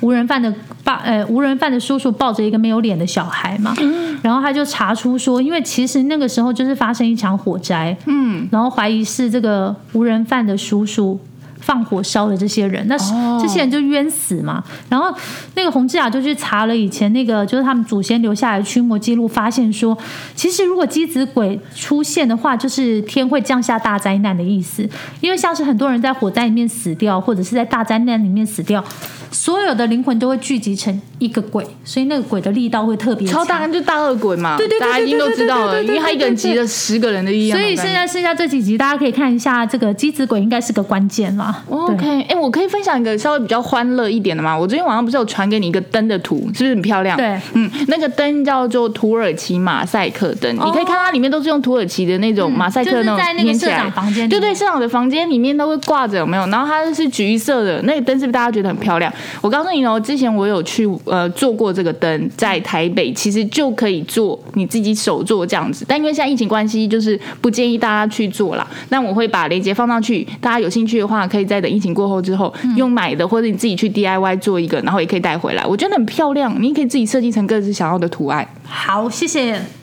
[0.00, 3.74] 无人犯的爸，呃，无人犯的叔叔抱着一个没有脸的小孩嘛。
[3.80, 4.18] 嗯。
[4.22, 7.94] 然后他就查出说，因为其实那个时候就是发生一场火灾。
[8.06, 8.48] 嗯。
[8.50, 11.20] 然后怀疑是这个无人犯的叔叔。
[11.60, 12.96] 放火烧的这些人，那
[13.40, 14.62] 这些人就冤死嘛。
[14.88, 15.14] 然后
[15.54, 19.96] 那个洪志雅就去查了以前那个，就是他们祖先留下来的驱魔记录，发现说，
[20.34, 24.88] 其实如果鸡子鬼出现的话，就是天会降下大灾难的意思。
[25.20, 28.82] 因为像是很多人在火灾里面死掉，或者是在大灾难里面死掉。
[29.30, 34.56] 所有的灵魂都会聚集成一个鬼，所以那个鬼的力道会特别超大，就大恶鬼嘛。
[34.56, 37.58] 对对对大家已经都知道了，因为他一个人集了十个人的力量。
[37.58, 41.62] 所以现在剩下这几集，大家可以看一下这个机子鬼，应该是个关键啦。
[41.68, 44.56] OK，哎，我可以分享一个稍微比较欢乐一点的吗？
[44.56, 47.16] 我昨天晚上不是有传给你一个灯的图，是不是很漂亮？
[47.16, 53.92] 对，嗯，那个灯叫做土耳其马赛克灯，你可以看它里面都是用土耳其的那种马赛克那种粘起来。
[54.28, 56.46] 对对，社长的房间里面都会挂着，有没有？
[56.46, 59.12] 然后它是橘色的，那个灯是不是大家觉得很漂亮？
[59.40, 68.66] 我告诉你哦，之前我有去呃做过这个灯，在台北其实就可以做你自己手做这样子，但因为现在疫情关系，就是不建议大家去做啦。
[68.90, 75.64] 那我会把链接放上去，大家有兴趣的话，可以在等疫情过后之后用买的，或者你自己去 DIY 做一个，然后也可以带回来。
[75.64, 78.46] 我觉得很漂亮，你可以自己设计成各自想要的图案。
[78.64, 79.79] 好，谢谢。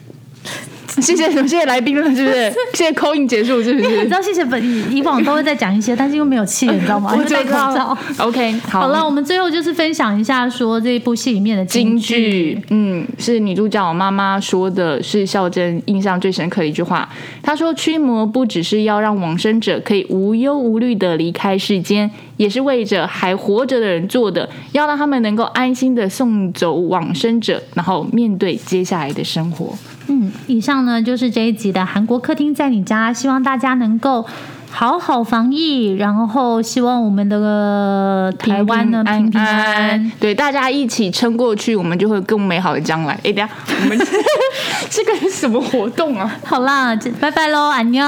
[1.00, 1.30] 谢谢？
[1.30, 2.52] 谢谢来宾了，是不是？
[2.74, 3.88] 谢谢口音结束，是不是？
[3.98, 4.62] 你知道谢谢本
[4.94, 7.14] 以往都会再讲一些，但是又没有气，你知道吗？
[7.16, 7.96] 我戴口罩。
[8.18, 12.58] OK，好了，我们最后就是分享一下，说这一部戏里面的金句。
[12.70, 17.08] 嗯，是女主角妈妈说的，是孝珍印象最深刻的一句话。
[17.42, 29.74] 她说：“驱魔不只是要让往生者可以无忧无虑的离开世间，也是为着还活着的人做的，要让他们能够安心的送走往生者，然后面对接下来的生活。”
[30.10, 34.24] 嗯，以上呢就是这一集的韩国客厅在你家，希望大家能够
[34.70, 43.12] 好好防疫，然后希望我们的台湾呢平平安安，对大家一起撑过去，我们就会更美好的将来。
[43.22, 43.50] 哎，等下
[43.82, 43.98] 我们
[44.88, 46.38] 这个是什么活动啊？
[46.42, 48.02] 好啦，拜拜喽，安妞。